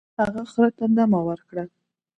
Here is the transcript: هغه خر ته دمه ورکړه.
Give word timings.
هغه 0.19 0.43
خر 0.51 0.67
ته 0.77 0.85
دمه 0.95 1.19
ورکړه. 1.27 1.63